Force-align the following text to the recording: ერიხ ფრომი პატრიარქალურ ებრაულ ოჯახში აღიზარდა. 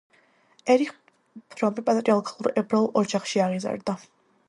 ერიხ 0.75 0.93
ფრომი 1.57 1.85
პატრიარქალურ 1.91 2.53
ებრაულ 2.65 2.91
ოჯახში 3.05 3.45
აღიზარდა. 3.49 4.01